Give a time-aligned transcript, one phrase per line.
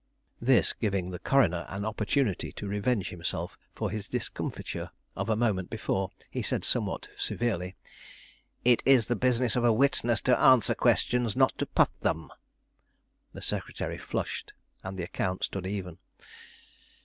[0.41, 5.69] This giving the coroner an opportunity to revenge himself for his discomfiture of a moment
[5.69, 7.75] before, he said somewhat severely:
[8.65, 12.31] "It is the business of a witness to answer questions, not to put them."
[13.33, 14.53] The secretary flushed
[14.83, 15.99] and the account stood even.